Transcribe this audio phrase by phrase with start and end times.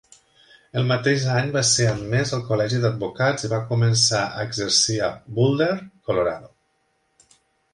[0.79, 5.11] El mateix any va ser admès al col·legi d'advocats i va començar a exercir a
[5.37, 5.69] Boulder,
[6.09, 6.53] Colorado.